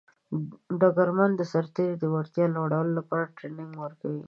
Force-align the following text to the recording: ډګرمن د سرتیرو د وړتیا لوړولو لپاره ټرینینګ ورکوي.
ډګرمن 0.79 1.31
د 1.35 1.41
سرتیرو 1.51 1.99
د 2.01 2.05
وړتیا 2.13 2.45
لوړولو 2.55 2.91
لپاره 2.99 3.33
ټرینینګ 3.37 3.73
ورکوي. 3.79 4.19